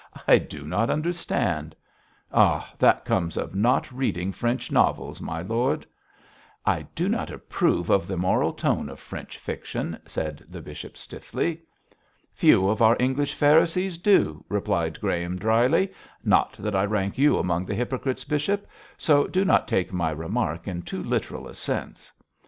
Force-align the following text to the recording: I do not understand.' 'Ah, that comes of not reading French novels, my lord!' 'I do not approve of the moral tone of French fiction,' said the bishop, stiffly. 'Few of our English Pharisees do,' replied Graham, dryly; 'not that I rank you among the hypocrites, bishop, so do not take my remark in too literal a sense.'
I 0.27 0.39
do 0.39 0.63
not 0.65 0.89
understand.' 0.89 1.75
'Ah, 2.33 2.73
that 2.79 3.05
comes 3.05 3.37
of 3.37 3.53
not 3.53 3.91
reading 3.91 4.31
French 4.31 4.71
novels, 4.71 5.21
my 5.21 5.43
lord!' 5.43 5.85
'I 6.65 6.87
do 6.95 7.07
not 7.07 7.29
approve 7.29 7.91
of 7.91 8.07
the 8.07 8.17
moral 8.17 8.51
tone 8.51 8.89
of 8.89 8.99
French 8.99 9.37
fiction,' 9.37 9.99
said 10.07 10.43
the 10.49 10.59
bishop, 10.59 10.97
stiffly. 10.97 11.61
'Few 12.33 12.67
of 12.67 12.81
our 12.81 12.97
English 12.99 13.35
Pharisees 13.35 13.99
do,' 13.99 14.43
replied 14.49 14.99
Graham, 14.99 15.37
dryly; 15.37 15.93
'not 16.25 16.53
that 16.53 16.75
I 16.75 16.85
rank 16.85 17.19
you 17.19 17.37
among 17.37 17.67
the 17.67 17.75
hypocrites, 17.75 18.23
bishop, 18.23 18.65
so 18.97 19.27
do 19.27 19.45
not 19.45 19.67
take 19.67 19.93
my 19.93 20.09
remark 20.09 20.67
in 20.67 20.81
too 20.81 21.03
literal 21.03 21.47
a 21.47 21.53
sense.' 21.53 22.11